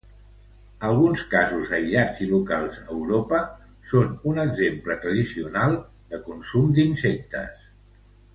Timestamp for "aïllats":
1.79-2.21